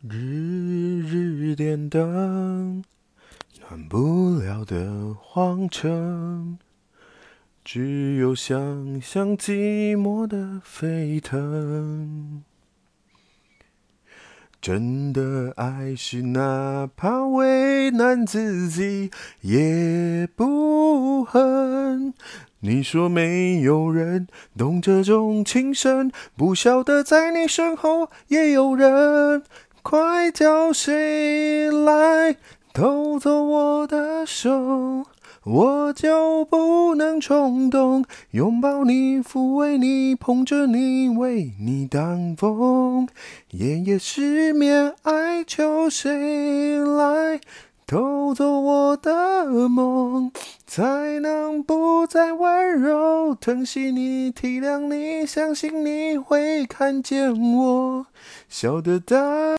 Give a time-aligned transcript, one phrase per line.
[0.00, 2.84] 日日点灯，
[3.60, 6.56] 暖不了的荒城，
[7.64, 12.44] 只有想象寂寞的沸腾。
[14.60, 22.14] 真的爱是哪怕为难自己也不恨。
[22.60, 29.42] 你说没有人懂这种情深，不晓得在你身后也有人。
[29.90, 32.36] 快叫谁来
[32.74, 35.06] 偷走我的手，
[35.44, 43.08] 我就不能冲动，拥抱你，抚慰你，捧着你，为你挡风。
[43.52, 47.40] 夜夜失眠，哀求谁来
[47.86, 50.30] 偷走我的梦，
[50.66, 58.04] 才能不再温柔，疼惜你，体谅你，相信你会看见我
[58.50, 59.16] 笑得大。